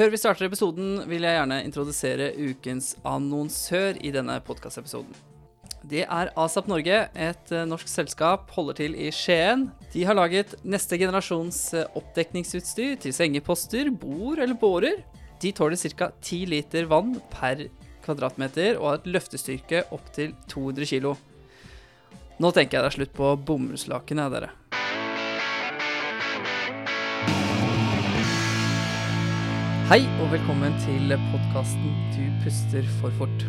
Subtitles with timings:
[0.00, 5.12] Før vi starter episoden, vil jeg gjerne introdusere ukens annonsør i denne podkastepisoden.
[5.92, 9.66] Det er ASAP Norge, et eh, norsk selskap, holder til i Skien.
[9.92, 15.02] De har laget neste generasjons eh, oppdekningsutstyr til sengeposter, bord eller bårer.
[15.44, 16.08] De tåler ca.
[16.16, 17.66] 10 liter vann per
[18.06, 21.12] kvadratmeter og har et løftestyrke opptil 200 kg.
[22.40, 24.54] Nå tenker jeg det er slutt på bomullslakenet, dere.
[29.90, 33.40] Hei og velkommen til podkasten Du puster for fort.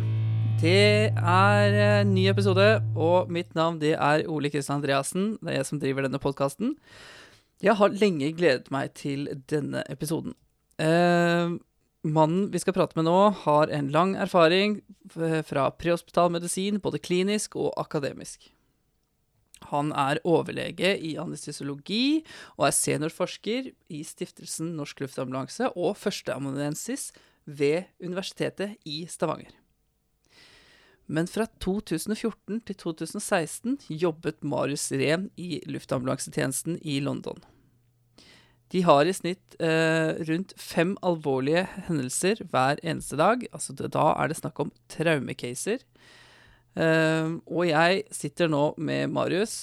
[0.58, 2.64] Det er en ny episode,
[2.98, 5.36] og mitt navn det er Ole Kristian Andreassen.
[5.38, 6.72] Det er jeg som driver denne podkasten.
[7.62, 10.34] Jeg har lenge gledet meg til denne episoden.
[10.82, 11.54] Eh,
[12.02, 14.80] mannen vi skal prate med nå, har en lang erfaring
[15.14, 18.50] fra prehospital medisin, både klinisk og akademisk.
[19.72, 22.22] Han er overlege i anestesiologi
[22.58, 27.10] og er seniorforsker i Stiftelsen Norsk Luftambulanse og førsteamanuensis
[27.44, 29.56] ved Universitetet i Stavanger.
[31.12, 37.42] Men fra 2014 til 2016 jobbet Marius Rehn i luftambulansetjenesten i London.
[38.72, 43.44] De har i snitt eh, rundt fem alvorlige hendelser hver eneste dag.
[43.52, 45.84] Altså da er det snakk om traumecaser
[46.72, 49.62] og jeg sitter nå med Marius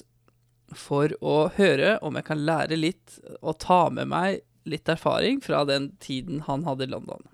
[0.77, 5.63] for å høre om jeg kan lære litt og ta med meg litt erfaring fra
[5.65, 7.25] den tiden han hadde i London.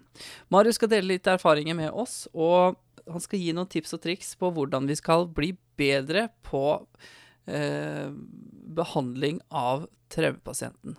[0.53, 4.34] Marius skal dele litt erfaringer med oss, og han skal gi noen tips og triks
[4.40, 8.08] på hvordan vi skal bli bedre på uh,
[8.80, 10.96] behandling av traumepasienten.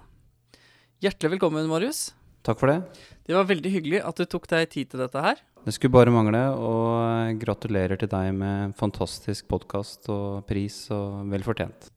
[1.05, 2.11] Hjertelig velkommen, Marius.
[2.47, 2.79] Takk for det.
[3.27, 5.41] Det var veldig hyggelig at du tok deg tid til dette her.
[5.67, 6.41] Det skulle bare mangle.
[6.63, 11.89] Og gratulerer til deg med fantastisk podkast og pris, og vel fortjent.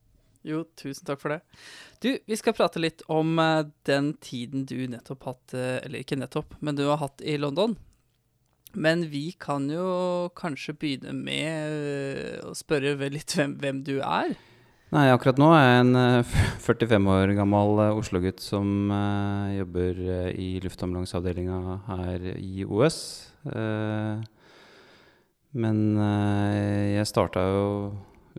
[0.47, 1.43] Jo, tusen takk for det.
[2.01, 6.17] Du, vi skal prate litt om uh, den tiden du nettopp hatt uh, Eller ikke
[6.17, 7.75] nettopp, men du har hatt i London.
[8.73, 14.33] Men vi kan jo kanskje begynne med å spørre litt hvem, hvem, du er.
[14.89, 15.97] Nei, akkurat nå er jeg en
[16.65, 18.89] 45 år gammel Oslo-gutt som
[19.53, 20.01] jobber
[20.33, 21.59] i luftambulanseavdelinga
[21.91, 22.97] her i OS.
[23.45, 24.19] Uh,
[25.53, 27.65] men uh, jeg starta jo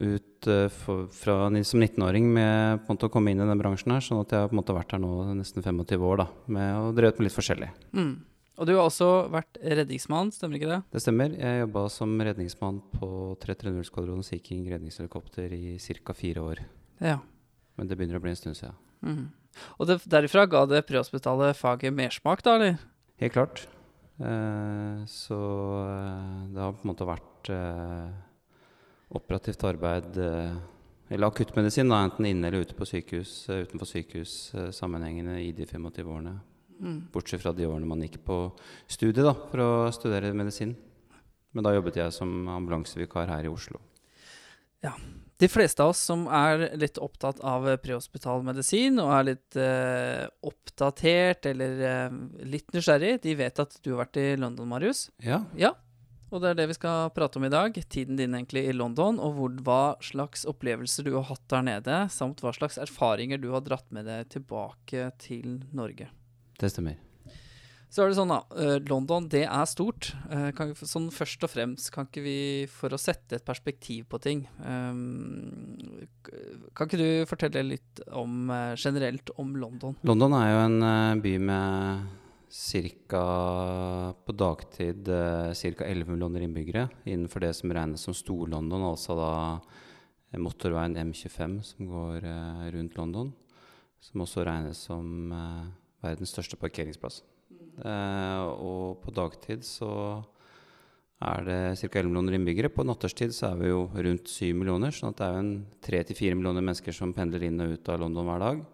[0.01, 1.35] ut eh, for, fra,
[1.67, 4.77] som 19-åring med måte, å komme inn i denne bransjen her, sånn at jeg har
[4.77, 7.69] vært her nå nesten 25 år da, med å drevet med litt forskjellig.
[7.93, 8.15] Mm.
[8.61, 10.79] Og du har også vært redningsmann, stemmer ikke det?
[10.93, 11.33] Det stemmer.
[11.33, 13.09] Jeg jobba som redningsmann på
[13.41, 16.17] 330-skvadronen Sea King redningshelikopter i ca.
[16.17, 16.61] fire år.
[17.01, 17.17] Ja.
[17.81, 18.77] Men det begynner å bli en stund siden.
[19.01, 19.31] Mm.
[19.81, 22.77] Og det, derifra ga det prehospitale faget mersmak, da, eller?
[23.25, 23.65] Helt klart.
[24.21, 25.41] Eh, så
[25.87, 28.11] eh, det har på en måte vært eh,
[29.17, 34.35] operativt arbeid eller akuttmedisin, da, enten inne eller ute på sykehus, utenfor sykehus,
[34.77, 36.37] sammenhengende i de 25 årene.
[36.81, 37.01] Mm.
[37.13, 38.43] Bortsett fra de årene man gikk på
[38.89, 40.75] studiet da, for å studere medisin.
[41.53, 43.81] Men da jobbet jeg som ambulansevikar her i Oslo.
[44.81, 44.95] Ja,
[45.41, 50.25] de fleste av oss som er litt opptatt av prehospital medisin og er litt eh,
[50.45, 55.09] oppdatert eller eh, litt nysgjerrig, de vet at du har vært i London, Marius.
[55.25, 55.43] Ja.
[55.57, 55.75] ja.
[56.31, 57.75] Og det er det vi skal prate om i dag.
[57.91, 61.99] Tiden din egentlig i London, og hvor, hva slags opplevelser du har hatt der nede,
[62.13, 66.13] samt hva slags erfaringer du har dratt med deg tilbake til Norge.
[66.61, 66.99] Det stemmer.
[67.91, 68.45] Så er det sånn, da.
[68.55, 70.13] Uh, London, det er stort.
[70.31, 72.37] Uh, kan, sånn først og fremst, kan ikke vi,
[72.71, 75.51] for å sette et perspektiv på ting um,
[76.77, 79.99] Kan ikke du fortelle litt om, generelt om London?
[80.07, 82.07] London er jo en by med
[83.11, 83.25] ca.
[84.15, 85.85] på dagtid ca.
[85.91, 92.27] 11 millioner innbyggere innenfor det som regnes som Stor-London, altså da motorveien M25 som går
[92.75, 93.35] rundt London.
[94.03, 95.31] Som også regnes som
[96.05, 97.23] verdens største parkeringsplass.
[97.81, 99.91] Eh, og på dagtid så
[101.21, 101.89] er det ca.
[102.01, 102.73] 11 millioner innbyggere.
[102.73, 105.55] På natterstid så er vi jo rundt 7 millioner, sånn at det er jo en
[105.85, 108.65] 3-4 millioner mennesker som pendler inn og ut av London hver dag.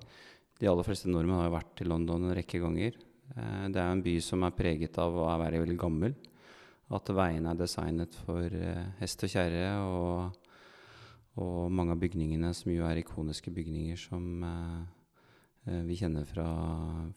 [0.56, 2.96] De aller fleste nordmenn har jo vært i London en rekke ganger.
[3.34, 6.16] Eh, det er jo en by som er preget av å være veldig gammel.
[6.96, 9.66] At veiene er designet for eh, hest og kjerre.
[9.82, 10.44] Og,
[11.42, 14.46] og, mange av bygningene som jo er ikoniske bygninger som
[15.66, 16.46] vi kjenner fra,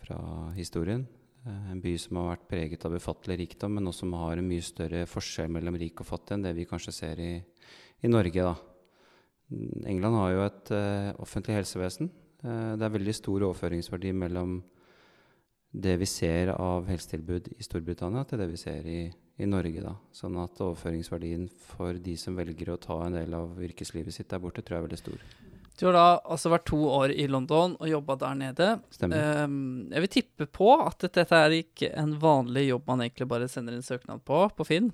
[0.02, 0.20] fra
[0.56, 1.04] historien.
[1.48, 4.50] Eh, en by som har vært preget av ufattelig rikdom, men også som har en
[4.50, 7.32] mye større forskjell mellom rik og fattig enn det vi kanskje ser i,
[8.04, 8.50] i Norge.
[8.50, 8.56] Da.
[9.90, 12.12] England har jo et uh, offentlig helsevesen.
[12.44, 14.60] Uh, det er veldig stor overføringsverdi mellom
[15.70, 19.02] det vi ser av helsetilbud i Storbritannia, til det vi ser i,
[19.40, 19.84] i Norge.
[19.86, 19.96] Da.
[20.14, 24.44] Sånn at overføringsverdien for de som velger å ta en del av yrkeslivet sitt der
[24.44, 25.49] borte, tror jeg er veldig stor.
[25.80, 28.72] Du har da altså vært to år i London og jobba der nede.
[28.92, 29.46] Stemmer.
[29.46, 33.48] Um, jeg vil tippe på at dette er ikke en vanlig jobb man egentlig bare
[33.52, 34.92] sender en søknad på på Finn.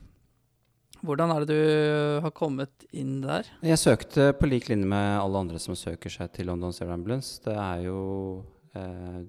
[1.06, 3.50] Hvordan er det du har kommet inn der?
[3.66, 7.42] Jeg søkte på lik linje med alle andre som søker seg til London Air Ambulance.
[7.46, 8.00] Det er jo
[8.78, 9.20] eh,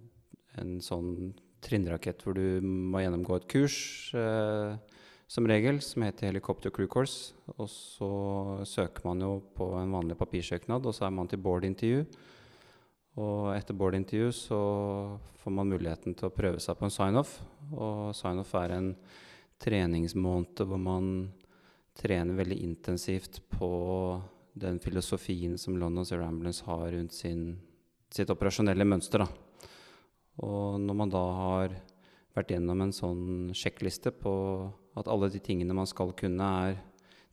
[0.60, 3.78] en sånn trinnrakett hvor du må gjennomgå et kurs
[4.16, 4.76] eh,
[5.26, 7.34] som regel, som heter Helicopter Crew Course.
[7.58, 8.10] Og så
[8.66, 12.04] søker man jo på en vanlig papirsøknad, og så er man til board-intervju.
[13.16, 14.60] Og etter board-intervju så
[15.40, 17.38] får man muligheten til å prøve seg på en sign-off.
[17.72, 18.92] Og sign-off er en
[19.62, 21.10] treningsmåned hvor man
[21.96, 23.70] trener veldig intensivt på
[24.56, 27.56] den filosofien som London Air Ambulance har rundt sin,
[28.12, 29.24] sitt operasjonelle mønster.
[29.24, 29.64] Da.
[30.44, 31.76] Og når man da har
[32.36, 34.34] vært gjennom en sånn sjekkliste på
[34.96, 36.78] at alle de tingene man skal kunne, er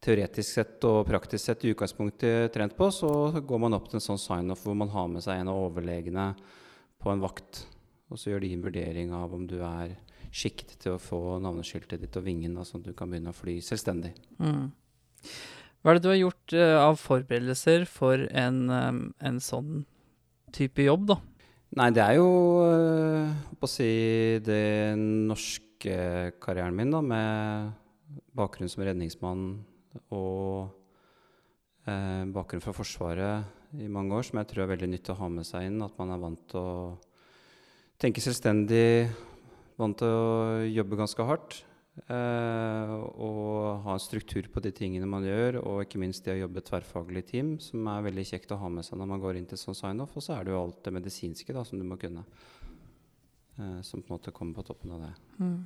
[0.03, 4.07] teoretisk sett og praktisk sett i utgangspunktet trent på, så går man opp til en
[4.07, 6.33] sånn sign-off hvor man har med seg en av overlegene
[6.99, 7.63] på en vakt.
[8.11, 9.95] Og så gjør de en vurdering av om du er
[10.33, 13.59] skikket til å få navneskiltet ditt og vingen, sånn at du kan begynne å fly
[13.63, 14.13] selvstendig.
[14.41, 14.71] Mm.
[15.83, 19.83] Hva er det du har gjort uh, av forberedelser for en, en, sånn
[20.55, 21.19] type jobb, da?
[21.79, 22.29] Nei, det er jo
[22.63, 23.91] uh, å si
[24.45, 29.43] det norske karrieren min, da, med bakgrunn som redningsmann
[30.13, 30.69] og
[31.89, 35.29] eh, bakgrunn fra Forsvaret i mange år, som jeg tror er veldig nyttig å ha
[35.33, 35.81] med seg inn.
[35.83, 36.73] At man er vant til å
[38.01, 39.09] tenke selvstendig,
[39.73, 41.63] Vant til å jobbe ganske hardt.
[42.09, 42.91] Eh,
[43.21, 46.63] og ha en struktur på de tingene man gjør, og ikke minst det å jobbe
[46.65, 49.61] tverrfaglig team, som er veldig kjekt å ha med seg når man går inn til
[49.61, 50.15] sånn sign-off.
[50.17, 52.25] Og så er det jo alt det medisinske da, som du må kunne,
[53.85, 55.13] som på en måte kommer på toppen av det.
[55.39, 55.57] Mm.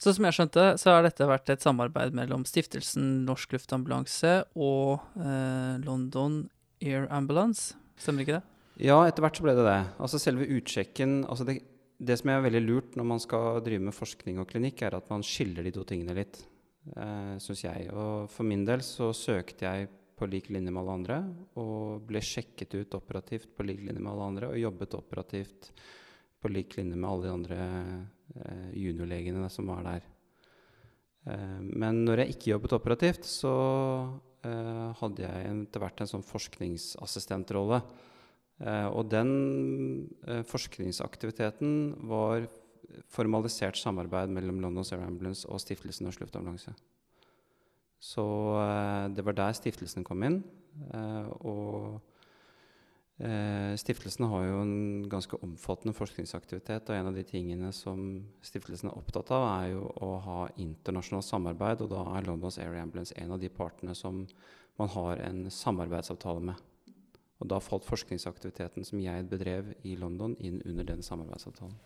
[0.00, 5.02] Så som jeg skjønte, så har dette vært et samarbeid mellom Stiftelsen Norsk Luftambulanse og
[5.20, 6.42] eh, London
[6.82, 7.76] Air Ambulance.
[8.00, 8.44] Stemmer ikke det?
[8.80, 9.80] Ja, etter hvert så ble det det.
[10.00, 11.58] Altså selve utsjekken altså det,
[12.00, 15.10] det som er veldig lurt når man skal drive med forskning og klinikk, er at
[15.12, 16.40] man skiller de to tingene litt,
[16.96, 17.90] eh, syns jeg.
[17.92, 19.90] Og for min del så søkte jeg
[20.20, 21.16] på lik linje med alle andre
[21.60, 25.70] og ble sjekket ut operativt på lik linje med alle andre og jobbet operativt
[26.40, 27.58] på lik linje med alle de andre
[28.34, 30.06] eh, juniorlegene som var der.
[31.28, 33.54] Eh, men når jeg ikke jobbet operativt, så
[34.46, 37.82] eh, hadde jeg etter hvert en sånn forskningsassistentrolle.
[38.60, 39.30] Og den
[40.44, 41.70] forskningsaktiviteten
[42.10, 42.42] var
[43.08, 46.74] formalisert samarbeid mellom London Air Ambulance og Stiftelsen Norsk Luftambulanse.
[47.96, 48.26] Så
[49.16, 50.42] det var der stiftelsen kom inn.
[51.40, 52.04] og
[53.20, 56.88] Stiftelsen har jo en ganske omfattende forskningsaktivitet.
[56.88, 61.28] Og en av de tingene som stiftelsen er opptatt av, er jo å ha internasjonalt
[61.28, 61.84] samarbeid.
[61.84, 64.22] Og da er Londons Air Ambulance en av de partene som
[64.80, 66.64] man har en samarbeidsavtale med.
[67.40, 71.76] Og da falt forskningsaktiviteten som jeg bedrev i London, inn under den samarbeidsavtalen.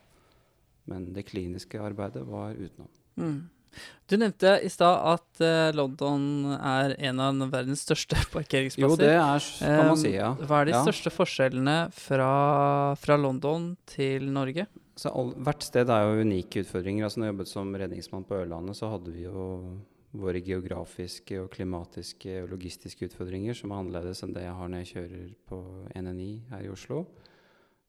[0.91, 2.91] Men det kliniske arbeidet var utenom.
[3.17, 3.39] Mm.
[4.11, 8.85] Du nevnte i stad at uh, London er en av verdens største parkeringsplasser.
[8.85, 10.35] Jo, det er, kan man si, ja.
[10.45, 10.83] Hva er de ja.
[10.85, 12.31] største forskjellene fra,
[13.01, 14.69] fra London til Norge?
[15.11, 17.09] All, hvert sted er jo unike utfordringer.
[17.09, 19.49] Altså, når jeg jobbet som redningsmann på Ørlandet, så hadde vi jo
[20.15, 24.85] våre geografiske og klimatiske og logistiske utfordringer som er annerledes enn det jeg har når
[24.85, 25.61] jeg kjører på
[25.99, 27.03] NNI her i Oslo.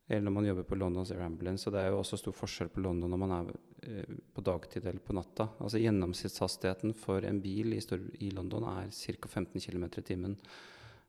[0.07, 1.65] Eller når man jobber på Londons Air Ambulance.
[1.67, 3.49] Og det er jo også stor forskjell på London når man er
[3.89, 5.49] eh, på dagtid eller på natta.
[5.59, 7.81] Altså Gjennomsnittshastigheten for en bil i,
[8.21, 9.31] i London er ca.
[9.31, 10.37] 15 km i timen.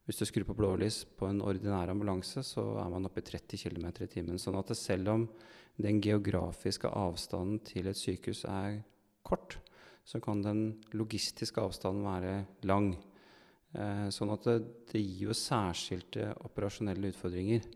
[0.06, 3.58] Hvis du skrur på blålys på en ordinær ambulanse, så er man oppe i 30
[3.58, 4.38] km i timen.
[4.38, 5.24] Sånn at selv om
[5.82, 8.78] den geografiske avstanden til et sykehus er
[9.26, 9.58] kort,
[10.06, 10.60] så kan den
[10.94, 12.36] logistiske avstanden være
[12.70, 12.92] lang.
[13.74, 14.60] Eh, sånn at det,
[14.92, 17.66] det, gir jo særskilte operasjonelle utfordringer.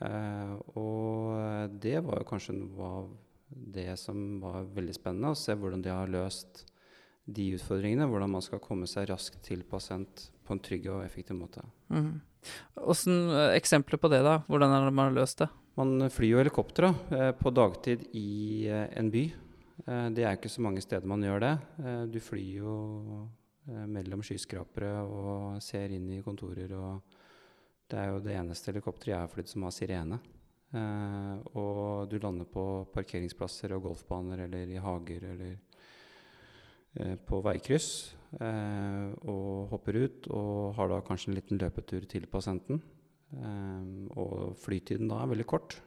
[0.00, 3.08] Eh, og det var jo kanskje noe av
[3.52, 6.64] det som var veldig spennende, å se hvordan de har løst
[7.26, 8.08] de utfordringene.
[8.10, 11.64] Hvordan man skal komme seg raskt til pasient på en trygg og effektiv måte.
[11.92, 12.20] Mm.
[12.74, 14.40] Hvordan, eh, eksempler på det, da?
[14.48, 15.50] Hvordan det man har løst det?
[15.78, 19.22] Man flyr jo helikopter eh, på dagtid i en by.
[19.86, 21.52] Eh, det er ikke så mange steder man gjør det.
[21.80, 22.74] Eh, du flyr jo
[23.62, 26.72] mellom skyskrapere og ser inn i kontorer.
[26.74, 27.21] og
[27.92, 30.18] Det er jo det eneste helikopteret jeg har flydd som har sirene.
[31.52, 38.14] og du lander på parkeringsplasser og golfbaner eller i hager eller på veikryss.
[38.40, 42.80] og hopper ut og har da kanskje en liten løpetur til pasienten.
[44.16, 45.80] og flytiden da er veldig kort.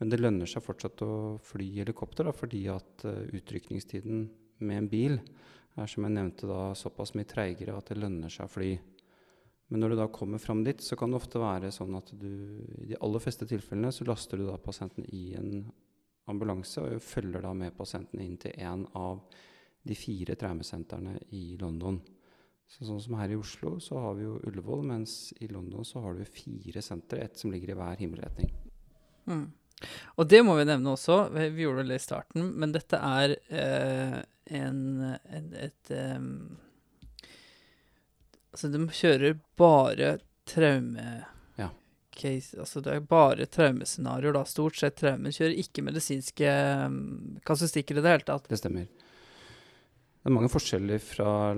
[0.00, 4.22] Men det lønner seg fortsatt å fly helikopter, da, fordi at uh, utrykningstiden
[4.64, 5.18] med en bil
[5.76, 8.70] er som jeg nevnte da, såpass mye treigere at det lønner seg å fly.
[9.70, 12.30] Men når du da kommer fram dit, så kan det ofte være sånn at du
[12.82, 15.68] I de aller fleste tilfellene så laster du da pasienten i en
[16.30, 19.22] ambulanse og følger da med pasienten inn til en av
[19.86, 22.00] de fire traumesentrene i London.
[22.70, 26.02] Så sånn som her i Oslo så har vi jo Ullevål, mens i London så
[26.04, 28.52] har du fire sentre, ett som ligger i hver himmelretning.
[29.26, 29.46] Mm.
[30.20, 34.18] Og det må vi nevne også, vi gjorde det i starten, men dette er eh,
[34.60, 36.28] en, en, et um,
[38.54, 40.16] Altså, de kjører bare
[40.50, 41.06] traume...
[41.60, 41.68] Ja.
[42.16, 44.44] Case, altså det er bare traumescenarioer, da.
[44.48, 45.32] Stort sett traumen.
[45.34, 48.50] Kjører ikke medisinske um, kasustikker i det hele tatt.
[48.50, 48.90] Det stemmer.
[50.20, 51.54] Det er mange forskjeller fra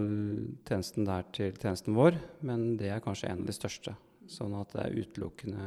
[0.68, 3.96] tjenesten der til tjenesten vår, men det er kanskje en av de største.
[4.30, 5.64] Sånn at det er utelukkende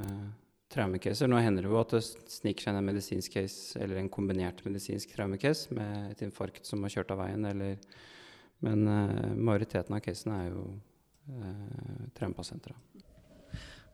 [0.72, 1.27] traumecaser.
[1.27, 5.12] Nå hender det jo at det sniker seg en medisinsk case eller en kombinert medisinsk
[5.17, 7.75] traumecase med et infarkt som har kjørt av veien, eller
[8.63, 10.62] Men uh, majoriteten av casene er jo
[12.15, 12.75] traumepasienter.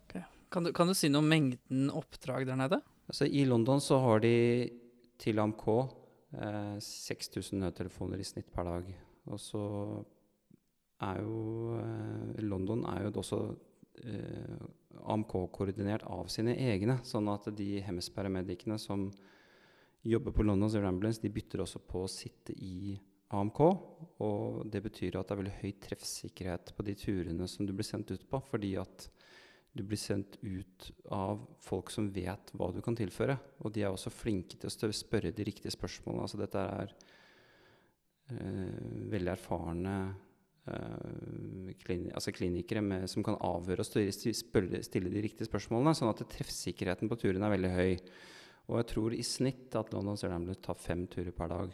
[0.06, 0.24] Okay.
[0.52, 2.82] Kan, kan, du si noe om mengden oppdrag der nede?
[3.08, 4.36] Altså, I London så har de
[5.22, 5.66] til AMK
[6.38, 8.92] eh, 6000 nødtelefoner i snitt per dag.
[9.32, 9.64] Og så
[11.02, 13.42] er jo eh, London er jo også
[14.04, 14.64] eh,
[15.12, 17.00] AMK-koordinert av sine egne.
[17.08, 19.10] Sånn at de Hemisparamedicene som
[20.02, 22.96] jobber på Londons Ramblings, de bytter også på å sitte i
[23.38, 23.62] AMK.
[24.26, 27.88] Og det betyr at det er veldig høy treffsikkerhet på de turene som du blir
[27.88, 28.42] sendt ut på.
[28.52, 29.08] Fordi at
[29.72, 33.38] du blir sendt ut av folk som vet hva du kan tilføre.
[33.64, 36.28] Og de er også flinke til å spørre de riktige spørsmålene.
[36.28, 36.98] Altså dette er
[38.36, 39.96] øh, veldig erfarne
[41.82, 45.96] klini altså klinikere med, som kan avhøre og stille, stille de riktige spørsmålene.
[45.98, 47.96] Sånn at treffsikkerheten på turen er veldig høy.
[48.70, 51.74] Og jeg tror i snitt at London Ambulance tar fem turer per dag.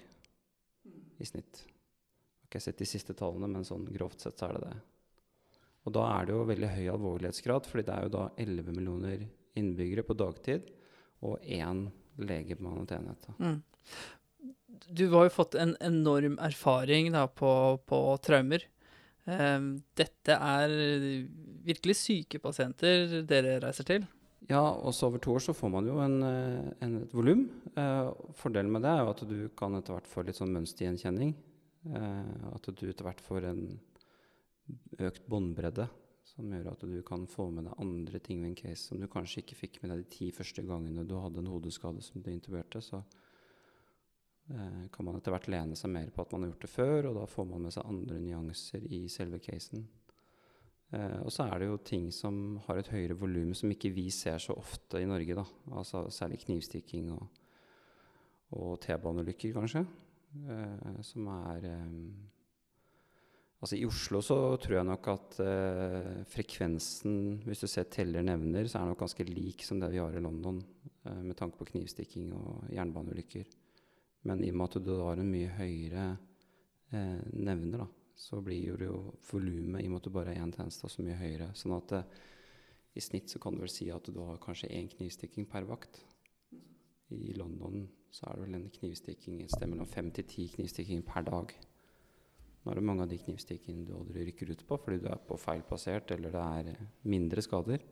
[1.18, 1.64] I snitt.
[1.64, 4.76] Jeg har ikke sett de siste tallene, men sånn grovt sett så er det det.
[5.88, 9.26] Og da er det jo veldig høy alvorlighetsgrad, fordi det er jo da 11 millioner
[9.58, 10.68] innbyggere på dagtid
[11.26, 11.88] og én
[12.22, 13.28] legebemannet enhet.
[13.40, 13.62] Mm.
[14.88, 17.52] Du har jo fått en enorm erfaring da, på,
[17.88, 18.68] på traumer.
[19.28, 20.74] Um, dette er
[21.68, 24.06] virkelig syke pasienter dere reiser til?
[24.48, 27.48] Ja, også over to år så får man jo en, eh, en, et volum.
[27.76, 31.34] Eh, fordelen med det er jo at du kan etter hvert få litt sånn mønstergjenkjenning.
[31.90, 33.64] Eh, at du etter hvert får en
[35.00, 35.88] økt båndbredde
[36.28, 39.08] som gjør at du kan få med deg andre ting ved en case som du
[39.08, 42.30] kanskje ikke fikk med deg de ti første gangene du hadde en hodeskade som du
[42.32, 42.84] intuberte.
[42.84, 43.02] Så
[44.50, 47.10] Eh, kan man etter hvert lene seg mer på at man har gjort det før,
[47.10, 49.84] og da får man med seg andre nyanser i selve casen.
[50.96, 54.08] Eh, og så er det jo ting som har et høyere volum som ikke vi
[54.14, 55.36] ser så ofte i Norge.
[55.36, 55.44] da,
[55.76, 57.28] altså Særlig knivstikking og,
[58.56, 59.84] og T-baneulykker, kanskje.
[60.48, 61.94] Eh, som er eh,
[63.58, 68.68] Altså I Oslo så tror jeg nok at eh, frekvensen, hvis du ser teller nevner,
[68.70, 70.60] så er den nok ganske lik som det vi har i London,
[71.02, 73.48] eh, med tanke på knivstikking og jernbaneulykker.
[74.30, 76.06] Men i og med at du har en mye høyere
[77.34, 77.88] nevner, da,
[78.18, 78.98] så blir jo
[79.30, 81.52] volumet, i og med at du bare har én tjeneste, så mye høyere.
[81.56, 82.04] Sånn at det,
[82.98, 86.02] i snitt så kan du vel si at du har kanskje én knivstikking per vakt.
[87.14, 91.06] I London så er det vel en knivstikking et sted mellom fem til ti knivstikking
[91.06, 91.54] per dag.
[92.68, 95.22] Nå er det mange av de knivstikkingene du aldri rykker ut på fordi du er
[95.24, 97.86] på feil plassert eller det er eh, mindre skader.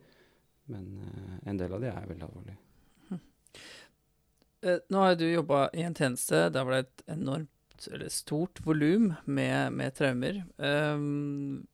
[0.74, 2.62] Men uh, en del av de er veldig alvorlige.
[4.66, 7.52] Eh, nå har du jobba i en tjeneste der var det et enormt,
[7.92, 10.44] eller stort volum med, med, traumer.
[10.58, 11.66] Um,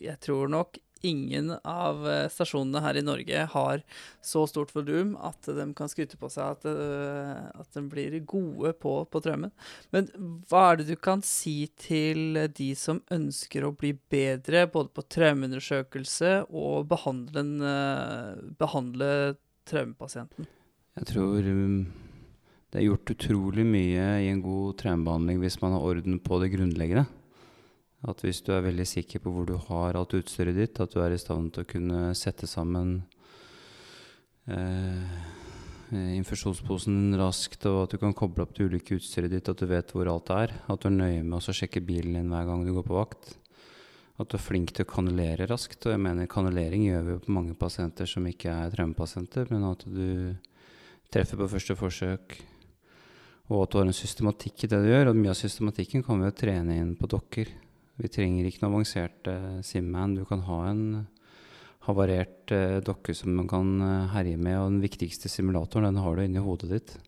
[0.00, 3.82] jeg tror nok ingen av eh, stasjonene her i Norge har
[4.24, 8.74] så stort volum at de kan skryte på seg at, uh, at de blir gode
[8.82, 9.52] på, på traumen.
[9.94, 10.10] Men
[10.50, 15.06] hva er det du kan si til de som ønsker å bli bedre både på
[15.16, 19.10] traumeundersøkelse og behandle, uh, behandle
[19.70, 20.48] traumepasienten?
[21.00, 21.82] Jeg tror um
[22.70, 26.52] det er gjort utrolig mye i en god traumebehandling hvis man har orden på det
[26.52, 27.06] grunnleggende.
[28.08, 31.02] At hvis du er veldig sikker på hvor du har alt utstyret ditt, at du
[31.02, 33.02] er i stand til å kunne sette sammen
[34.48, 35.18] eh,
[35.90, 39.90] infusjonsposen raskt, og at du kan koble opp det ulike utstyret ditt, at du vet
[39.92, 40.54] hvor alt er.
[40.70, 43.34] At du er nøye med å sjekke bilen din hver gang du går på vakt.
[44.20, 45.82] At du er flink til å kanalere raskt.
[45.84, 49.84] Og jeg mener kanalering gjør vi på mange pasienter som ikke er traumepasienter, men at
[49.84, 50.38] du
[51.10, 52.38] treffer på første forsøk,
[53.50, 55.10] og at du har en systematikk i det du gjør.
[55.10, 57.50] Og mye av systematikken kan vi jo trene inn på dokker.
[58.00, 60.14] Vi trenger ikke noe avansert uh, Simman.
[60.16, 60.84] Du kan ha en
[61.88, 66.16] havarert uh, dokke som man kan uh, herje med, og den viktigste simulatoren den har
[66.16, 66.98] du inni hodet ditt.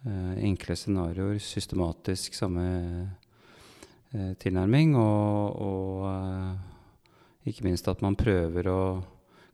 [0.00, 2.62] Enkle scenarioer, systematisk samme
[4.40, 8.80] tilnærming, og, og ikke minst at man prøver å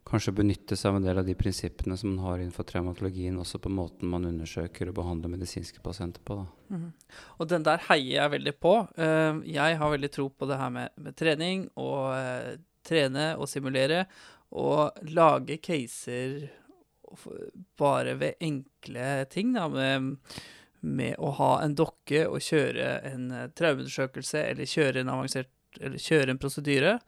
[0.07, 3.59] kanskje benytte seg av en del av de prinsippene som man har innenfor traumatologien, også
[3.63, 6.39] på måten man undersøker og behandler medisinske pasienter på.
[6.71, 6.89] Mm.
[7.37, 8.73] Og den der heier jeg veldig på.
[8.99, 12.53] Uh, jeg har veldig tro på det her med, med trening og uh,
[12.87, 14.05] trene og simulere.
[14.57, 16.47] Og lage caser
[17.79, 20.15] bare ved enkle ting, da, med,
[20.87, 26.01] med å ha en dokke og kjøre en uh, traumeundersøkelse eller kjøre en avansert eller
[26.01, 26.99] kjøre en prosedyre.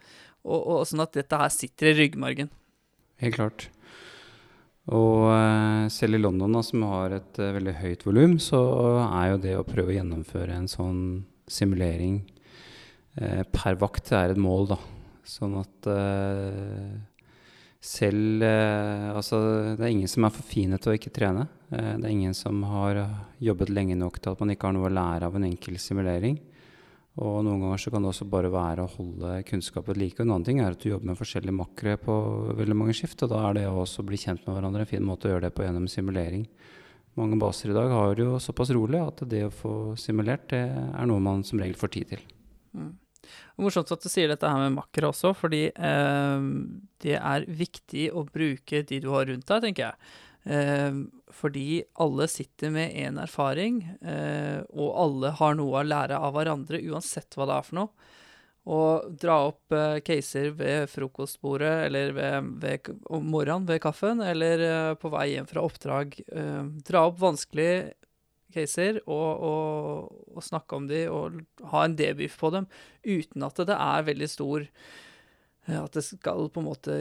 [0.48, 2.52] Og, og, sånn at dette her sitter i ryggmargen.
[3.20, 3.68] Helt klart.
[4.90, 8.60] Og uh, selv i London, da, som har et uh, veldig høyt volum, så
[9.06, 11.02] er jo det å prøve å gjennomføre en sånn
[11.50, 12.24] simulering
[13.20, 14.80] uh, per vakt er et mål, da.
[15.30, 15.86] Sånn at
[17.86, 19.38] selv Altså,
[19.78, 21.44] det er ingen som er for fine til å ikke trene.
[21.70, 22.98] det er ingen som har
[23.38, 26.40] jobbet lenge nok til at man ikke har noe å lære av en enkel simulering.
[27.20, 30.22] Og noen ganger så kan det også bare være å holde kunnskap ved like.
[30.24, 32.16] En annen ting er at du jobber med forskjellige makkere på
[32.56, 35.04] veldig mange skift, og da er det også å bli kjent med hverandre en fin
[35.04, 36.46] måte å gjøre det på gjennom simulering.
[37.20, 40.64] Mange baser i dag har det jo såpass rolig at det å få simulert, det
[40.72, 42.24] er noe man som regel får tid til.
[42.78, 42.94] Mm.
[43.60, 46.48] Morsomt at du sier dette her med makkere også, fordi eh,
[47.04, 50.14] det er viktig å bruke de du har rundt deg, tenker jeg.
[50.44, 51.02] Eh,
[51.36, 56.82] fordi alle sitter med én erfaring, eh, og alle har noe å lære av hverandre,
[56.90, 58.10] uansett hva det er for noe.
[58.70, 64.66] Og dra opp eh, caser ved frokostbordet eller ved, ved, om morgenen ved kaffen, eller
[64.66, 66.20] eh, på vei hjem fra oppdrag.
[66.28, 67.96] Eh, dra opp vanskelige
[68.54, 71.40] caser og, og, og, snakke om de, og
[71.72, 72.68] ha en debrief på dem,
[73.06, 74.66] uten at det er veldig stor
[75.78, 76.96] at det skal på en måte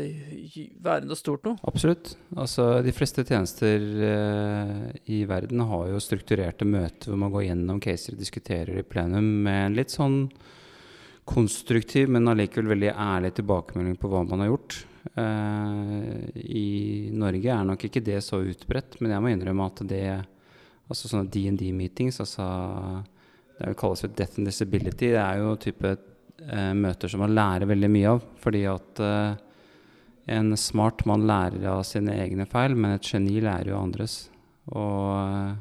[0.85, 1.57] være noe stort noe?
[1.71, 2.13] Absolutt.
[2.37, 4.85] Altså, de fleste tjenester eh,
[5.15, 9.29] i verden har jo strukturerte møter hvor man går gjennom caser og diskuterer i plenum
[9.47, 10.21] med en litt sånn
[11.29, 14.79] konstruktiv, men allikevel veldig ærlig tilbakemelding på hva man har gjort.
[15.13, 16.13] Eh,
[16.59, 16.69] I
[17.17, 20.09] Norge er nok ikke det så utbredt, men jeg må innrømme at det
[20.89, 22.45] Altså sånne DND-meetings, altså
[23.59, 25.91] det kalles for death and disability, det er jo type
[26.47, 28.27] eh, møter som man lærer veldig mye av.
[28.43, 29.39] Fordi at eh,
[30.39, 34.19] en smart mann lærer av sine egne feil, men et geni lærer jo andres.
[34.75, 35.57] Og eh,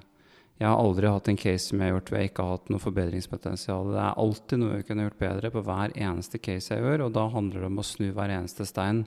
[0.58, 2.70] jeg har aldri hatt en case som jeg har gjort hvor jeg ikke har hatt
[2.74, 3.92] noe forbedringspotensial.
[3.94, 7.18] Det er alltid noe jeg kunne gjort bedre på hver eneste case jeg gjør, og
[7.18, 9.04] da handler det om å snu hver eneste stein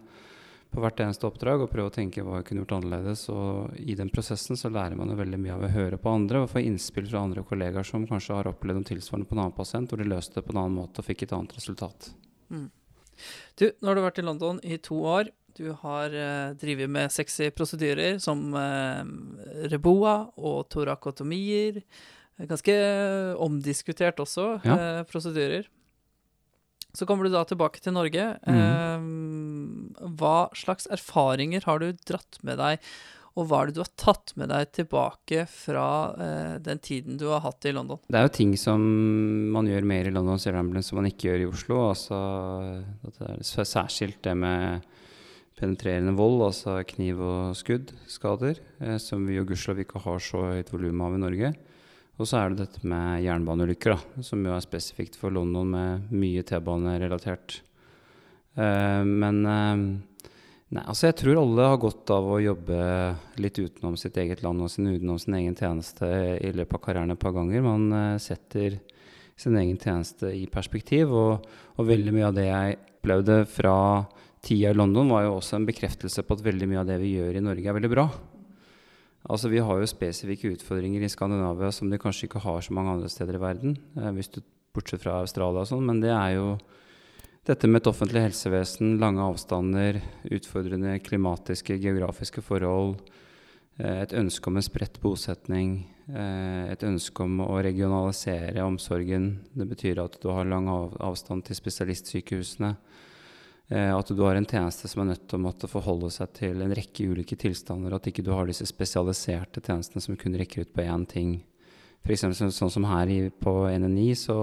[0.71, 3.25] på hvert eneste oppdrag og prøve å tenke hva jeg kunne gjort annerledes.
[3.33, 6.45] Og i den prosessen så lærer man jo veldig mye av å høre på andre
[6.45, 9.57] og få innspill fra andre kollegaer som kanskje har opplevd noe tilsvarende på en annen
[9.57, 12.13] pasient, hvor de løste det på en annen måte og fikk et annet resultat.
[12.55, 12.69] Mm.
[13.59, 15.33] Du, nå har du vært i London i to år.
[15.59, 19.03] Du har eh, drevet med sexy prosedyrer som eh,
[19.73, 21.83] reboa og torakotomier.
[22.41, 22.75] Ganske
[23.43, 24.79] omdiskutert også, ja.
[24.79, 25.67] eh, prosedyrer.
[26.97, 28.27] Så kommer du da tilbake til Norge.
[28.47, 28.61] Mm.
[28.61, 32.85] Eh, hva slags erfaringer har du dratt med deg,
[33.39, 35.87] og hva er det du har tatt med deg tilbake fra
[36.19, 38.01] eh, den tiden du har hatt i London?
[38.11, 38.83] Det er jo ting som
[39.55, 41.85] man gjør mer i London som man ikke gjør i Oslo.
[41.93, 42.19] Altså,
[43.07, 44.89] det er særskilt det med
[45.61, 50.73] penetrerende vold, altså kniv- og skuddskader, eh, som vi jo gudskjelov ikke har så høyt
[50.73, 51.53] volum av i Norge.
[52.21, 56.11] Og så er det dette med jernbaneulykker, da, som jo er spesifikt for London med
[56.13, 57.63] mye T-banerelatert.
[58.59, 59.85] Uh, men uh,
[60.69, 62.81] nei, altså jeg tror alle har godt av å jobbe
[63.41, 67.15] litt utenom sitt eget land og sin, utenom sin egen tjeneste i løpet av karrieren
[67.15, 67.65] et par ganger.
[67.65, 68.77] Man uh, setter
[69.41, 71.47] sin egen tjeneste i perspektiv, og,
[71.79, 73.79] og, veldig mye av det jeg opplevde fra
[74.45, 77.15] tida i London, var jo også en bekreftelse på at veldig mye av det vi
[77.15, 78.11] gjør i Norge, er veldig bra.
[79.29, 82.95] Altså Vi har jo spesifikke utfordringer i Skandinavia som de kanskje ikke har så mange
[82.95, 83.77] andre steder i verden.
[83.97, 84.41] Eh, hvis du,
[84.73, 85.85] bortsett fra Australia og sånn.
[85.85, 86.55] Men det er jo
[87.49, 89.99] dette med et offentlig helsevesen, lange avstander,
[90.31, 93.01] utfordrende klimatiske, geografiske forhold.
[93.81, 95.83] Eh, et ønske om en spredt bosetning.
[96.09, 99.33] Eh, et ønske om å regionalisere omsorgen.
[99.53, 102.75] Det betyr at du har lang avstand til spesialistsykehusene.
[103.71, 106.63] Eh, at du har en tjeneste som er nødt til å måtte forholde seg til
[106.65, 107.95] en rekke ulike tilstander.
[107.95, 111.39] At ikke du har disse spesialiserte tjenestene som kun rekker ut på én ting.
[112.03, 112.27] F.eks.
[112.57, 114.39] sånn som her på NNI, så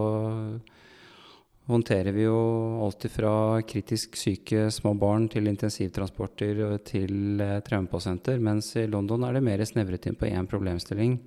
[1.68, 2.38] håndterer vi jo
[2.86, 3.32] alt fra
[3.68, 8.40] kritisk syke små barn til intensivtransporter til eh, traumepasienter.
[8.40, 11.18] Mens i London er det mer snevret inn på én problemstilling.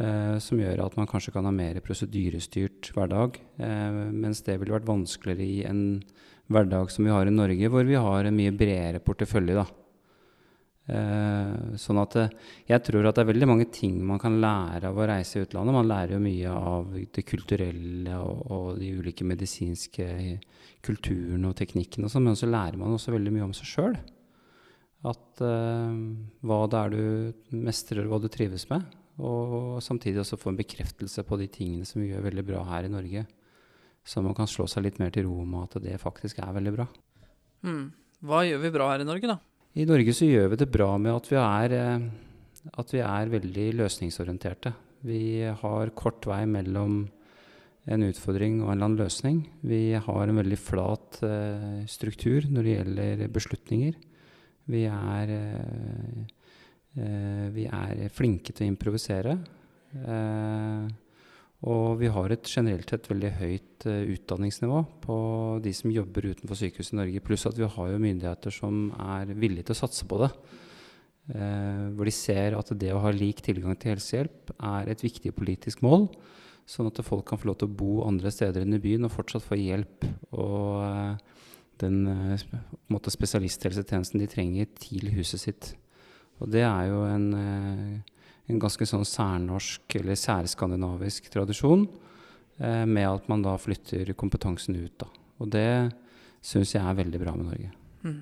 [0.00, 3.36] Eh, som gjør at man kanskje kan ha mer prosedyrestyrt hverdag.
[3.60, 5.82] Eh, mens det ville vært vanskeligere i en
[6.50, 9.64] hverdag som vi har i Norge, hvor vi har en mye bredere portefølje.
[10.90, 12.16] Eh, sånn at
[12.66, 15.44] jeg tror at det er veldig mange ting man kan lære av å reise i
[15.44, 15.76] utlandet.
[15.76, 20.08] Man lærer jo mye av det kulturelle og, og de ulike medisinske
[20.82, 24.00] kulturene og teknikkene og sånn, men så lærer man også veldig mye om seg sjøl.
[25.10, 26.00] At eh,
[26.44, 28.96] hva det er du mestrer, hva du trives med.
[29.20, 32.88] Og samtidig også få en bekreftelse på de tingene som vi gjør veldig bra her
[32.88, 33.26] i Norge.
[34.06, 36.74] Så man kan slå seg litt mer til ro med at det faktisk er veldig
[36.78, 36.88] bra.
[37.66, 37.86] Mm.
[38.26, 39.38] Hva gjør vi bra her i Norge, da?
[39.78, 43.32] I Norge så gjør vi det bra med at vi er, eh, at vi er
[43.36, 44.74] veldig løsningsorienterte.
[45.06, 45.22] Vi
[45.62, 47.04] har kort vei mellom
[47.90, 49.38] en utfordring og en eller annen løsning.
[49.64, 53.96] Vi har en veldig flat uh, struktur når det gjelder beslutninger.
[54.70, 56.20] Vi er, uh,
[57.00, 59.38] uh, vi er flinke til å improvisere.
[61.60, 65.16] Og vi har et generelt sett veldig høyt utdanningsnivå på
[65.64, 67.22] de som jobber utenfor sykehuset i Norge.
[67.24, 70.30] Pluss at vi har jo myndigheter som er villige til å satse på det.
[71.30, 75.84] hvor de ser at det å ha lik tilgang til helsehjelp er et viktig politisk
[75.84, 76.08] mål.
[76.70, 79.14] Sånn at folk kan få lov til å bo andre steder enn i byen og
[79.14, 80.06] fortsatt få hjelp.
[80.38, 81.16] Og uh,
[81.82, 85.72] den uh, spesialisthelsetjenesten de trenger til huset sitt.
[86.38, 88.19] Og det er jo en, uh,
[88.50, 91.88] en ganske sånn særnorsk eller særskandinavisk tradisjon.
[92.60, 94.92] med at man da flytter kompetansen ut.
[95.00, 95.06] Da.
[95.40, 95.94] Og det
[96.44, 97.70] syns jeg er veldig bra med Norge.
[98.04, 98.20] Mm.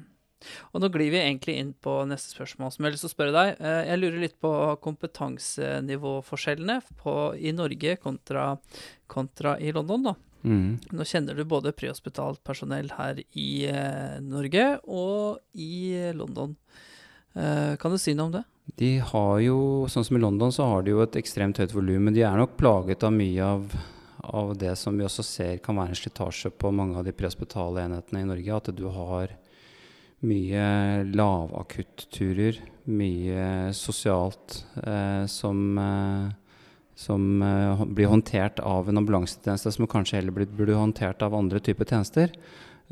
[0.72, 3.16] Og nå glir vi egentlig inn på neste spørsmål, som jeg har lyst til å
[3.16, 3.48] spørre deg.
[3.58, 4.52] Eh, jeg lurer litt på
[4.84, 8.52] kompetansenivåforskjellene på, i Norge kontra,
[9.10, 10.14] kontra, i London, da.
[10.46, 10.78] Mm.
[10.94, 16.54] Nå kjenner du både prehospitalt personell her i eh, Norge og i London.
[17.34, 18.44] Eh, kan du si noe om det?
[18.76, 22.08] De har jo, sånn som i London, så har de jo et ekstremt høyt volum.
[22.08, 23.72] Men de er nok plaget av mye av,
[24.28, 27.86] av det som vi også ser kan være en slitasje på mange av de prehospitale
[27.86, 28.58] enhetene i Norge.
[28.60, 29.32] At du har
[30.26, 30.64] mye
[31.14, 32.58] lavakutturer,
[32.90, 36.30] mye sosialt eh, som, eh,
[36.98, 41.86] som eh, blir håndtert av en ambulansetjeneste som kanskje heller burde håndtert av andre typer
[41.86, 42.34] tjenester.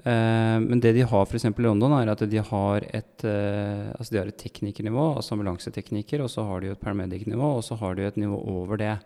[0.05, 1.47] Eh, men det de har f.eks.
[1.49, 6.25] i London, er at de har et, eh, altså de har et teknikernivå, altså ambulansetekniker,
[6.25, 8.97] og så har de et paramedic-nivå, og så har de et nivå over det,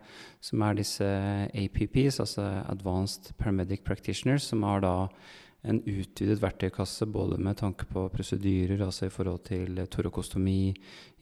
[0.42, 1.06] som er disse
[1.54, 4.96] APPs, altså Advanced Paramedic Practitioners, som har da
[5.68, 10.72] en utvidet verktøykasse både med tanke på prosedyrer, altså i forhold til torokostomi,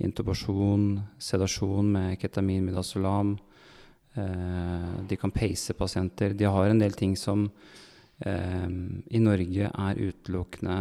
[0.06, 3.34] intubasjon, sedasjon med ketamin, midazolam.
[4.14, 6.36] Eh, de kan pace pasienter.
[6.38, 7.48] De har en del ting som
[8.26, 10.78] i Norge er utelukkende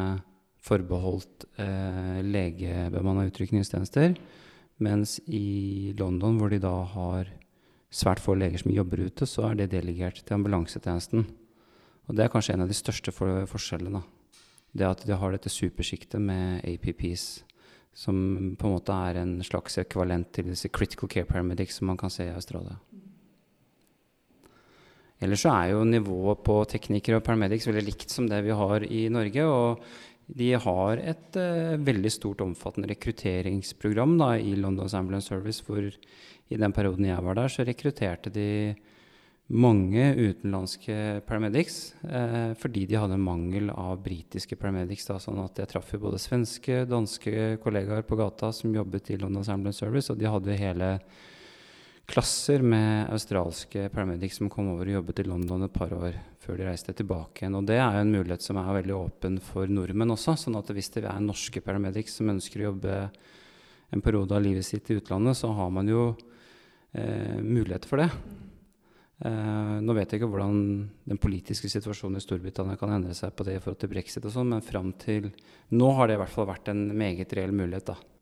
[0.68, 4.16] forbeholdt eh, legebemanna utrykningstjenester.
[4.84, 7.32] Mens i London, hvor de da har
[7.94, 11.26] svært få leger som jobber ute, så er det delegert til ambulansetjenesten.
[12.08, 14.04] Og det er kanskje en av de største for forskjellene.
[14.78, 17.44] Det at de har dette supersjiktet med APPs,
[17.98, 18.18] som
[18.60, 22.14] på en måte er en slags ekvivalent til disse critical care paramedics som man kan
[22.14, 22.78] se i Australia.
[25.24, 28.86] Ellers så er jo nivået på teknikere og paramedics veldig likt som det vi har
[28.86, 29.46] i Norge.
[29.50, 29.88] Og
[30.28, 36.60] de har et uh, veldig stort, omfattende rekrutteringsprogram da, i Londons Ambulance Service, hvor i
[36.60, 38.76] den perioden jeg var der, så rekrutterte de
[39.48, 45.08] mange utenlandske paramedics uh, fordi de hadde mangel av britiske paramedics.
[45.10, 49.20] Da, sånn at jeg traff jo både svenske, danske kollegaer på gata som jobbet i
[49.24, 50.92] Londons Ambulance Service, og de hadde hele
[52.08, 56.60] klasser med australske paramedics som kom over og jobbet i London et par år før
[56.60, 57.58] de reiste tilbake igjen.
[57.60, 60.38] Og det er jo en mulighet som er veldig åpen for nordmenn også.
[60.40, 62.98] sånn at hvis det er norske paramedics som ønsker å jobbe
[63.92, 66.10] en periode av livet sitt i utlandet, så har man jo
[66.96, 68.10] eh, mulighet for det.
[69.28, 70.60] Eh, nå vet jeg ikke hvordan
[71.12, 74.36] den politiske situasjonen i Storbritannia kan endre seg på det i forhold til brexit og
[74.36, 75.32] sånn, men fram til
[75.76, 78.17] nå har det i hvert fall vært en meget reell mulighet, da.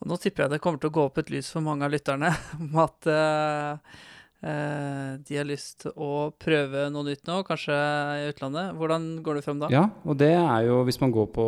[0.00, 1.94] Og nå tipper jeg det kommer til å gå opp et lys for mange av
[1.94, 2.32] lytterne
[2.64, 3.98] om at uh,
[4.44, 7.76] uh, de har lyst til å prøve noe nytt nå, kanskje
[8.22, 8.74] i utlandet.
[8.78, 9.70] Hvordan går det frem da?
[9.74, 11.46] Ja, og det er jo hvis man går på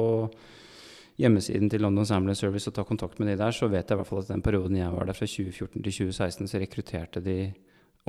[1.18, 4.00] hjemmesiden til London Ambulance Service og tar kontakt med de der, så vet jeg i
[4.00, 7.38] hvert fall at den perioden jeg var der fra 2014 til 2016, så rekrutterte de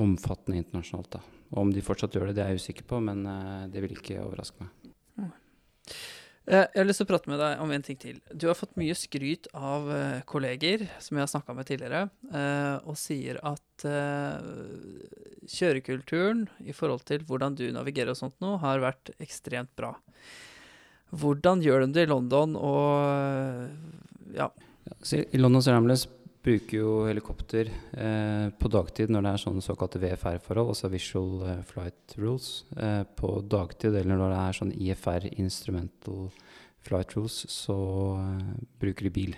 [0.00, 1.16] omfattende internasjonalt.
[1.16, 1.20] da.
[1.50, 3.96] Og om de fortsatt gjør det, det er jeg usikker på, men uh, det vil
[3.96, 4.92] ikke overraske meg.
[5.18, 5.32] Mm.
[6.50, 8.16] Jeg har lyst til å prate med deg om en ting til.
[8.34, 12.82] Du har fått mye skryt av uh, kolleger som jeg har snakka med tidligere, uh,
[12.90, 13.66] og sier at
[15.48, 19.94] kjørekulturen i forhold til hvordan du navigerer og sånt nå, har vært ekstremt bra.
[21.16, 24.50] Hvordan gjør de det i London og ja?
[24.52, 30.00] ja I London Ambulance bruker jo helikopter eh, på dagtid når det er sånne såkalte
[30.00, 35.28] VFR-forhold, altså Visual eh, Flight Rules, eh, på dagtid, eller når det er sånn IFR,
[35.36, 36.30] Instrumental
[36.80, 37.78] Flight Rules, så
[38.16, 39.36] eh, bruker de bil.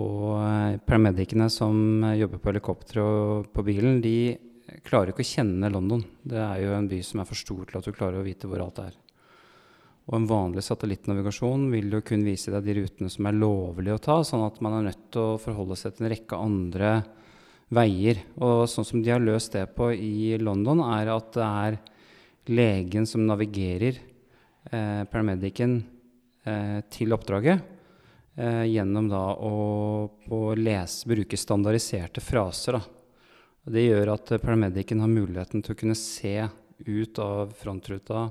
[0.00, 4.16] Og eh, paramedicene som jobber på helikopteret og på bilen, de
[4.86, 6.02] klarer ikke å kjenne London.
[6.22, 8.48] Det er jo en by som er for stor til at du klarer å vite
[8.48, 8.96] hvor alt er.
[10.10, 14.00] Og en vanlig satellittnavigasjon vil jo kun vise deg de rutene som er lovlig å
[14.02, 16.90] ta, sånn at man er nødt til å forholde seg til en rekke andre
[17.70, 18.24] veier.
[18.42, 21.78] Og sånn som de har løst det på i London, er at det er
[22.50, 25.78] legen som navigerer eh, paramedicen
[26.42, 27.62] eh, til oppdraget.
[28.34, 32.80] Eh, gjennom da å, lese, bruke standardiserte fraser.
[32.80, 32.82] Da.
[33.70, 36.34] Det gjør at paramedicen har muligheten til å kunne se
[36.82, 38.30] ut av frontruta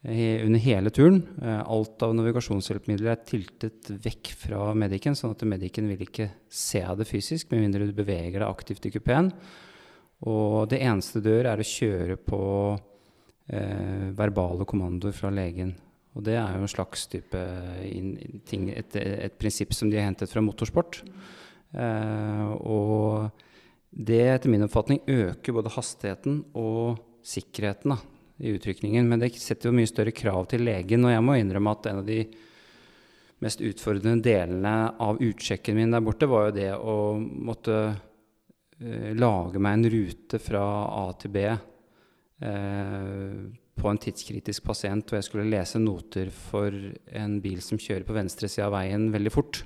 [0.00, 1.18] under hele turen.
[1.44, 7.08] Alt av navigasjonshjelpemidler er tiltet vekk fra medicen, sånn at medicen vil ikke se det
[7.08, 9.28] fysisk, med mindre du beveger deg aktivt i kupeen.
[10.28, 12.40] Og det eneste du gjør, er å kjøre på
[13.52, 15.74] eh, verbale kommandoer fra legen.
[16.16, 17.40] Og det er jo en slags type
[18.50, 21.00] ting, et, et, prinsipp som de har hentet fra motorsport.
[21.70, 23.30] Eh, og
[23.90, 28.00] det etter min oppfatning øker både hastigheten og sikkerheten da,
[28.40, 29.08] i utrykningen.
[29.08, 31.04] Men det setter jo mye større krav til legen.
[31.06, 32.24] Og jeg må innrømme at en av de
[33.40, 39.62] mest utfordrende delene av utsjekken min der borte, var jo det å måtte uh, lage
[39.62, 40.64] meg en rute fra
[41.00, 43.40] A til B eh,
[43.80, 46.74] på en tidskritisk pasient, og jeg skulle lese noter for
[47.16, 49.62] en bil som kjører på venstre side av veien veldig fort.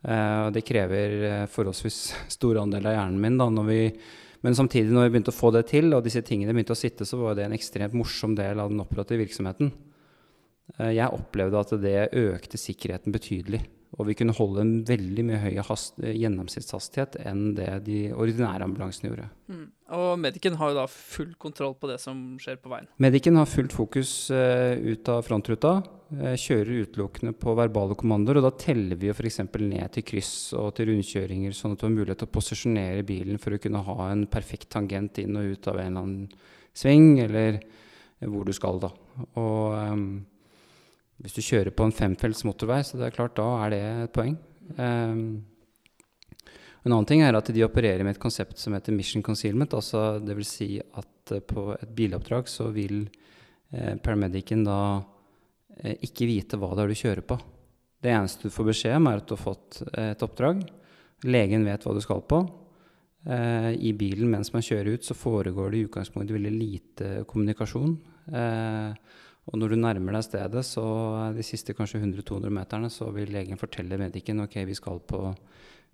[0.00, 1.98] Uh, det krever uh, forholdsvis
[2.32, 3.36] stor andel av hjernen min.
[3.40, 3.82] Da, når vi,
[4.46, 7.04] men samtidig, når vi begynte å få det til, og disse tingene begynte å sitte,
[7.08, 9.72] så var det en ekstremt morsom del av den operative virksomheten.
[10.78, 13.60] Uh, jeg opplevde at det økte sikkerheten betydelig.
[13.98, 15.74] Og vi kunne holde en veldig mye høyere
[16.14, 19.26] gjennomsnittshastighet enn det de ordinære ambulansene gjorde.
[19.50, 19.64] Mm.
[19.98, 22.86] Og Medicen har jo da full kontroll på det som skjer på veien?
[23.02, 25.72] Medicen har fullt fokus uh, ut av frontruta.
[26.14, 28.38] Uh, kjører utelukkende på verbale kommandoer.
[28.38, 29.42] Og da teller vi jo f.eks.
[29.58, 33.42] ned til kryss og til rundkjøringer, sånn at du har mulighet til å posisjonere bilen
[33.42, 37.16] for å kunne ha en perfekt tangent inn og ut av en eller annen sving,
[37.26, 37.58] eller
[38.30, 38.94] hvor du skal, da.
[39.40, 40.10] Og um,
[41.20, 44.12] hvis du kjører på en femfelts motorvei, så det er klart, da er det et
[44.14, 44.36] poeng.
[44.78, 45.42] Um,
[46.80, 49.74] en annen ting er at de opererer med et konsept som heter mission concealment.
[49.76, 50.52] altså Dvs.
[50.56, 54.78] Si at uh, på et biloppdrag så vil eh, paramedicen da
[55.76, 57.36] eh, ikke vite hva det er du kjører på.
[58.00, 60.64] Det eneste du får beskjed om, er at du har fått et oppdrag.
[61.28, 62.38] Legen vet hva du skal på.
[63.28, 67.92] I bilen mens man kjører ut, så foregår det i utgangspunktet veldig lite kommunikasjon.
[68.32, 68.96] Uh,
[69.50, 70.84] og når du nærmer deg stedet, så
[71.34, 75.20] de siste kanskje 100-200 meterne, så vil legen fortelle medikken, ok, vi skal på,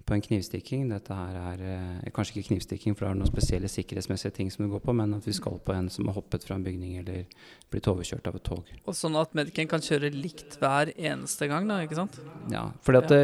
[0.07, 0.85] på en knivstikking.
[0.91, 4.67] Dette her er eh, kanskje ikke knivstikking, for det er noen spesielle sikkerhetsmessige ting som
[4.67, 7.01] du går på, men at vi skal på en som har hoppet fra en bygning
[7.01, 7.25] eller
[7.73, 8.77] blitt overkjørt av et tog.
[8.85, 12.21] Og sånn at medikken kan kjøre likt hver eneste gang, da, ikke sant?
[12.53, 13.23] Ja, at det,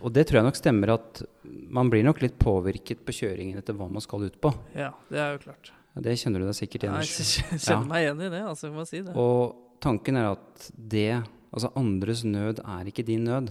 [0.00, 1.22] og det tror jeg nok stemmer at
[1.70, 4.50] man blir nok litt påvirket på kjøringen etter hva man skal ut på.
[4.74, 5.76] Ja, det er jo klart.
[5.98, 7.08] Det kjenner du deg sikkert igjen i.
[7.08, 8.44] Jeg kjenner meg igjen i det.
[8.46, 9.14] altså, jeg må si det.
[9.18, 11.10] Og tanken er at det,
[11.50, 13.50] altså andres nød, er ikke din nød.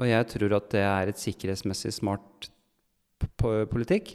[0.00, 2.50] Og jeg tror at det er et sikkerhetsmessig smart
[3.40, 4.14] politikk.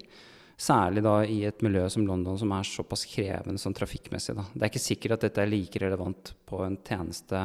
[0.56, 4.38] Særlig da i et miljø som London, som er såpass krevende sånn trafikkmessig.
[4.38, 4.46] Da.
[4.54, 7.42] Det er ikke sikkert at dette er like relevant på en tjeneste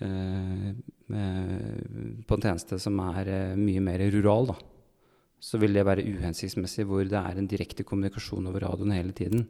[0.00, 0.70] uh,
[1.04, 4.50] på en tjeneste som er uh, mye mer rural.
[4.50, 4.73] da
[5.44, 9.44] så vil det være uhensiktsmessig hvor det er en direkte kommunikasjon over radioen hele tiden.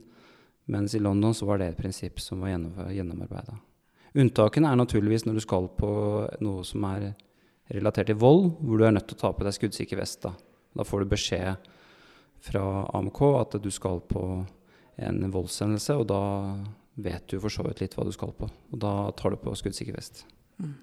[0.74, 2.56] Mens i London så var det et prinsipp som var
[2.90, 3.54] gjennomarbeida.
[4.18, 5.92] Unntakene er naturligvis når du skal på
[6.42, 7.12] noe som er
[7.74, 10.22] relatert til vold, hvor du er nødt til å ta på deg skuddsikker vest.
[10.24, 10.34] Da.
[10.74, 11.70] da får du beskjed
[12.44, 14.24] fra AMK at du skal på
[15.04, 16.22] en voldshendelse, og da
[17.04, 18.48] vet du for så vidt litt hva du skal på.
[18.72, 20.24] Og da tar du på skuddsikker vest.
[20.62, 20.74] Mm.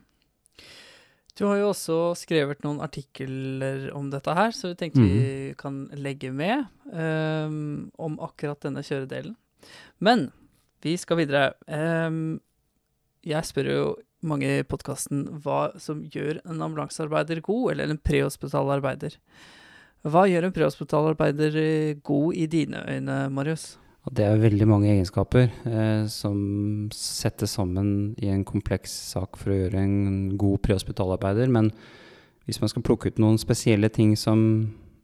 [1.37, 5.09] Du har jo også skrevet noen artikler om dette her, så vi tenkte mm.
[5.09, 9.37] vi kan legge med um, om akkurat denne kjøredelen.
[10.03, 10.29] Men
[10.83, 11.53] vi skal videre.
[11.67, 12.41] Um,
[13.23, 13.85] jeg spør jo
[14.25, 19.15] mange i podkasten hva som gjør en ambulansearbeider god, eller en prehospital arbeider.
[20.01, 21.55] Hva gjør en prehospitalarbeider
[22.05, 23.75] god i dine øyne, Marius?
[24.01, 26.37] Og det er veldig mange egenskaper eh, som
[26.95, 29.97] settes sammen i en kompleks sak for å gjøre en
[30.41, 31.51] god prehospitalarbeider.
[31.53, 31.69] Men
[32.49, 34.41] hvis man skal plukke ut noen spesielle ting som,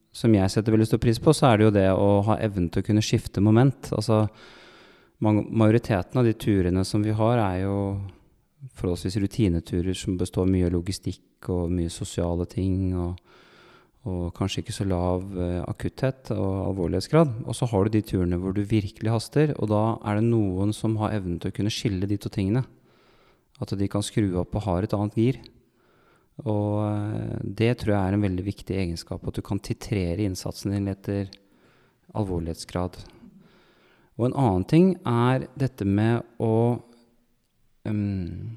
[0.09, 2.71] som, jeg setter veldig stor pris på, så er det jo det å ha evnen
[2.73, 3.91] til å kunne skifte moment.
[3.93, 4.23] Altså,
[5.21, 7.77] majoriteten av de turene som vi har, er jo
[8.77, 12.97] forholdsvis rutineturer som består mye av logistikk og mye sosiale ting.
[12.97, 13.13] og
[14.07, 17.33] og kanskje ikke så lav uh, akutthet og alvorlighetsgrad.
[17.49, 20.73] Og så har du de turene hvor du virkelig haster, og da er det noen
[20.75, 22.63] som har evnen til å kunne skille de to tingene.
[23.57, 25.41] At de kan skru opp og har et annet gir.
[26.45, 30.75] Og eh, det tror jeg er en veldig viktig egenskap, at du kan titrere innsatsen
[30.75, 31.31] din etter
[32.17, 32.99] alvorlighetsgrad.
[34.17, 36.53] Og en annen ting er dette med å
[37.87, 38.55] um,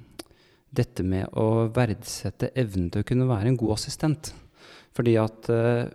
[0.71, 4.29] Dette med å verdsette evnen til å kunne være en god assistent.
[5.01, 5.89] Fordi at uh,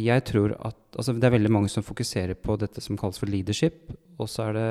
[0.00, 3.28] jeg tror at altså Det er veldig mange som fokuserer på dette som kalles for
[3.28, 3.92] leadership.
[4.18, 4.68] Og så er det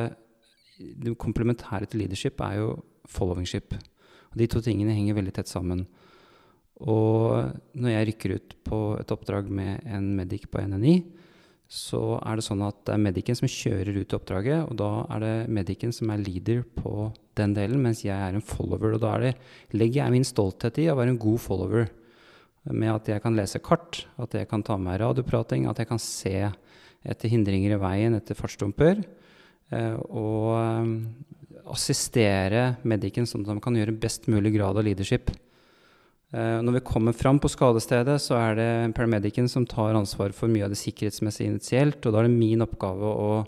[1.03, 2.69] Det komplementære til leadership er jo
[3.05, 3.75] followingship.
[4.31, 5.85] Og de to tingene henger veldig tett sammen.
[6.81, 10.95] Og når jeg rykker ut på et oppdrag med en medic på NNI,
[11.69, 14.89] så er det sånn at det er medicen som kjører ut i oppdraget, og da
[15.15, 18.95] er det medicen som er leader på den delen, mens jeg er en follower.
[18.97, 19.33] Og da det,
[19.73, 21.87] legger jeg min stolthet i å være en god follower.
[22.71, 25.99] Med at jeg kan lese kart, at jeg kan ta med radioprating, at jeg kan
[25.99, 26.37] se
[27.03, 29.01] etter hindringer i veien, etter fartsdumper.
[29.73, 35.33] Eh, og eh, assistere medicen sånn at de kan gjøre best mulig grad av leadership.
[36.33, 40.51] Eh, når vi kommer fram på skadestedet, så er det paramedicen som tar ansvar for
[40.51, 43.43] mye av det sikkerhetsmessige initielt, og da er det min oppgave å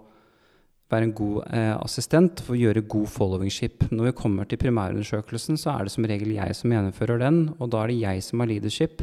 [0.92, 3.88] være en god eh, assistent å gjøre god followingship.
[3.90, 7.72] Når vi kommer til primærundersøkelsen, så er det som regel jeg som gjennomfører den, og
[7.74, 9.02] da er det jeg som har leadership,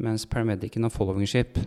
[0.00, 1.60] mens paramedicen har followingship.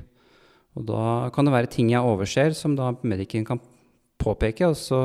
[0.80, 3.62] Og da kan det være ting jeg overser, som da medicen kan
[4.22, 5.02] påpeke, og så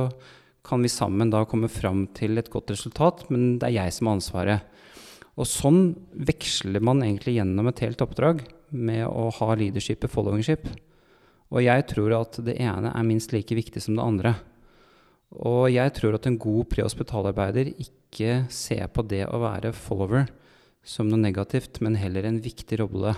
[0.67, 4.11] kan vi sammen da komme fram til et godt resultat, men det er jeg som
[4.11, 4.73] har ansvaret.
[5.37, 5.81] Og sånn
[6.27, 8.41] veksler man egentlig gjennom et helt oppdrag
[8.73, 10.65] med å ha leadership og followingship.
[11.55, 14.35] Og jeg tror at det ene er minst like viktig som det andre.
[15.37, 20.27] Og jeg tror at en god prehospitalarbeider ikke ser på det å være follower
[20.87, 23.17] som noe negativt, men heller en viktig rolle.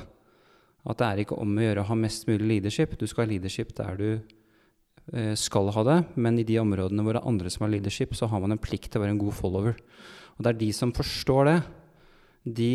[0.88, 2.96] At det er ikke om å gjøre å ha mest mulig leadership.
[2.96, 4.08] Du skal ha leadership der du
[5.12, 8.16] eh, skal ha det, men i de områdene hvor det er andre som har leadership,
[8.16, 9.76] så har man en plikt til å være en god follower.
[10.38, 11.58] Og det er de som forstår det,
[12.58, 12.72] de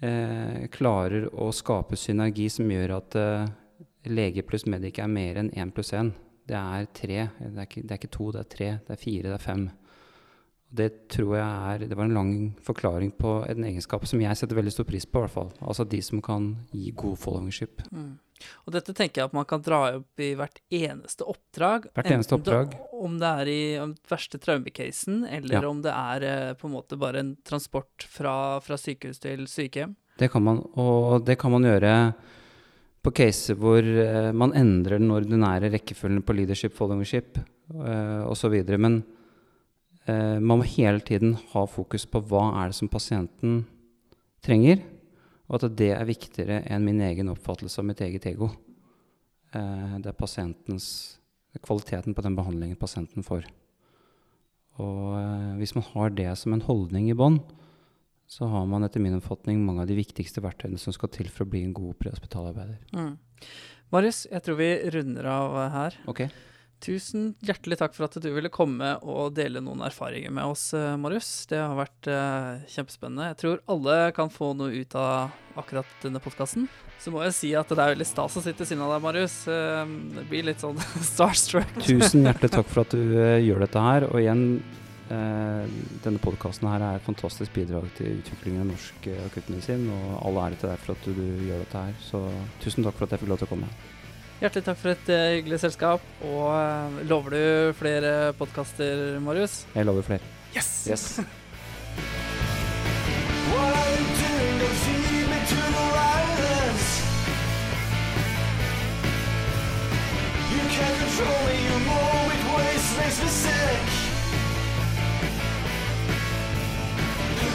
[0.00, 3.54] eh, klarer å skape synergi som gjør at eh,
[4.08, 6.12] lege pluss medic er mer enn én pluss én.
[6.46, 7.18] Det er tre.
[7.40, 9.42] Det er, ikke, det er, ikke, to, det er tre, det er fire, det er
[9.42, 9.66] fem.
[10.76, 12.30] Det tror jeg er Det var en lang
[12.62, 15.20] forklaring på en egenskap som jeg setter veldig stor pris på.
[15.20, 15.50] I hvert fall.
[15.62, 17.82] Altså de som kan gi god followership.
[17.90, 18.16] Mm.
[18.66, 21.88] Og dette tenker jeg at man kan dra opp i hvert eneste oppdrag.
[21.96, 22.74] Hvert eneste oppdrag.
[22.74, 25.62] Det, om det er i den verste traumecasen, eller ja.
[25.68, 29.96] om det er eh, på en måte bare en transport fra, fra, sykehus til sykehjem.
[30.20, 31.92] Det kan man, og det kan man gjøre
[33.06, 37.38] på caser hvor uh, man endrer den ordinære rekkefølgen på leadership, followingship
[37.70, 38.58] uh, osv.
[38.74, 39.00] Men
[40.10, 43.62] uh, man må hele tiden ha fokus på hva er det som pasienten
[44.42, 44.82] trenger
[45.46, 48.50] og at det er viktigere enn min egen oppfattelse av mitt eget ego.
[49.54, 50.88] Eh, det er pasientens
[51.62, 53.46] kvaliteten på den behandlingen pasienten får.
[54.82, 57.38] Og eh, hvis man har det som en holdning i bånn,
[58.26, 61.46] så har man etter min oppfatning mange av de viktigste verktøyene som skal til for
[61.46, 62.80] å bli en god prehospitalarbeider.
[62.96, 63.14] Mm.
[63.94, 65.98] Marius, jeg tror vi runder av her.
[66.10, 66.32] Okay.
[66.82, 70.96] Tusen hjertelig takk for at du ville komme og dele noen erfaringer med oss, eh,
[71.00, 71.30] Marius.
[71.48, 73.30] Det har vært uh, kjempespennende.
[73.30, 76.66] Jeg tror alle kan få noe ut av akkurat denne podkasten.
[77.00, 79.06] Så må jeg si at det er veldig stas å sitte ved siden av deg,
[79.06, 79.38] Marius.
[79.48, 80.76] Uh, det blir litt sånn
[81.12, 81.72] starstruck.
[81.80, 84.10] Tusen hjertelig takk for at du uh, gjør dette her.
[84.10, 84.44] Og igjen,
[85.08, 89.84] denne podkasten her er et fantastisk bidrag til utviklingen av norsk akuttmedisin.
[89.94, 92.00] Og all ære til deg for at du, du gjør dette her.
[92.02, 92.22] Så
[92.64, 93.70] tusen takk for at jeg fikk lov til å komme.
[94.36, 96.12] Hjertelig takk for et uh, hyggelig selskap.
[96.28, 99.62] Og uh, lover du flere podkaster, Marius?
[99.72, 100.34] Jeg lover flere.
[100.56, 100.70] Yes!
[100.90, 101.44] yes.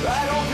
[0.04, 0.51] I don't